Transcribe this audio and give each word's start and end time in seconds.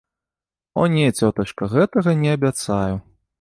О 0.83 0.85
не, 0.95 1.05
цётачка, 1.17 1.67
гэтага 1.75 2.17
не 2.23 2.33
абяцаю. 2.39 2.95